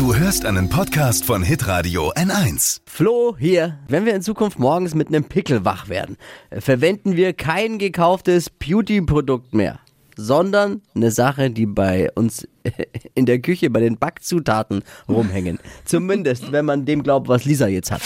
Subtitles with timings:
[0.00, 2.80] Du hörst einen Podcast von Hitradio N1.
[2.86, 3.78] Flo hier.
[3.86, 6.16] Wenn wir in Zukunft morgens mit einem Pickel wach werden,
[6.48, 9.78] äh, verwenden wir kein gekauftes Beauty-Produkt mehr,
[10.16, 12.48] sondern eine Sache, die bei uns
[13.14, 15.58] in der Küche bei den Backzutaten rumhängen.
[15.84, 18.00] Zumindest, wenn man dem glaubt, was Lisa jetzt hat.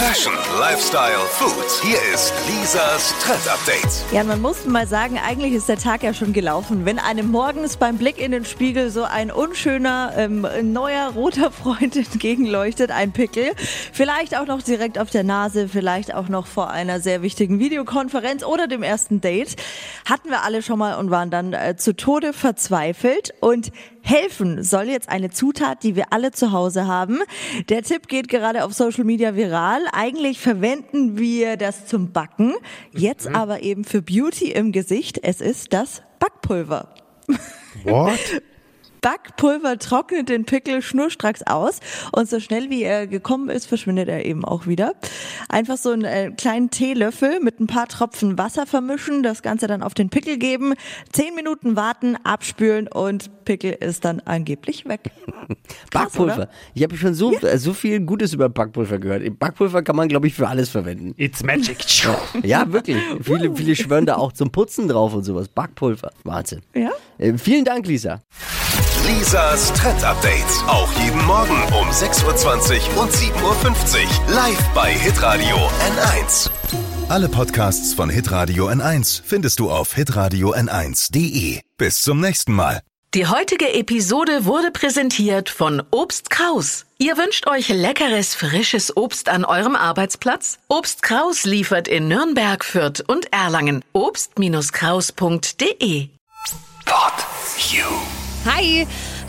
[0.00, 1.66] Fashion, Lifestyle, Food.
[1.82, 4.02] Hier ist Lisas Trend Update.
[4.10, 6.86] Ja, man muss mal sagen, eigentlich ist der Tag ja schon gelaufen.
[6.86, 11.96] Wenn einem morgens beim Blick in den Spiegel so ein unschöner, ähm, neuer roter Freund
[11.96, 13.52] entgegenleuchtet, ein Pickel,
[13.92, 18.42] vielleicht auch noch direkt auf der Nase, vielleicht auch noch vor einer sehr wichtigen Videokonferenz
[18.42, 19.56] oder dem ersten Date,
[20.06, 23.34] hatten wir alle schon mal und waren dann äh, zu Tode verzweifelt.
[23.40, 23.70] Und
[24.02, 27.18] helfen soll jetzt eine Zutat, die wir alle zu Hause haben.
[27.68, 29.82] Der Tipp geht gerade auf Social Media viral.
[29.92, 32.54] Eigentlich verwenden wir das zum Backen,
[32.92, 35.20] jetzt aber eben für Beauty im Gesicht.
[35.22, 36.94] Es ist das Backpulver.
[37.84, 38.18] What?
[39.00, 41.80] Backpulver trocknet den Pickel schnurstracks aus
[42.12, 44.94] und so schnell wie er gekommen ist, verschwindet er eben auch wieder.
[45.48, 49.82] Einfach so einen äh, kleinen Teelöffel mit ein paar Tropfen Wasser vermischen, das Ganze dann
[49.82, 50.74] auf den Pickel geben,
[51.12, 55.10] zehn Minuten warten, abspülen und Pickel ist dann angeblich weg.
[55.90, 56.34] Krass, Backpulver.
[56.34, 56.50] oder?
[56.74, 59.38] Ich habe schon so, äh, so viel Gutes über Backpulver gehört.
[59.38, 61.14] Backpulver kann man, glaube ich, für alles verwenden.
[61.16, 61.78] It's magic.
[62.42, 62.96] Ja, wirklich.
[63.22, 65.48] viele, viele schwören da auch zum Putzen drauf und sowas.
[65.48, 66.10] Backpulver.
[66.24, 66.60] Wahnsinn.
[66.74, 66.90] Ja?
[67.18, 68.22] Äh, vielen Dank, Lisa.
[69.06, 70.44] Lisas Trend Update.
[70.66, 73.54] Auch jeden Morgen um 6.20 Uhr und 7.50 Uhr.
[74.34, 76.50] Live bei Hitradio N1.
[77.08, 81.60] Alle Podcasts von Hitradio N1 findest du auf hitradio n1.de.
[81.76, 82.82] Bis zum nächsten Mal.
[83.14, 86.86] Die heutige Episode wurde präsentiert von Obst Kraus.
[86.98, 90.58] Ihr wünscht euch leckeres, frisches Obst an eurem Arbeitsplatz?
[90.68, 93.82] Obst Kraus liefert in Nürnberg, Fürth und Erlangen.
[93.92, 96.10] Obst-Kraus.de
[96.84, 97.12] Pod
[97.72, 97.99] You.
[98.42, 98.86] Hi,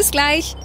[0.00, 0.56] Bis gleich.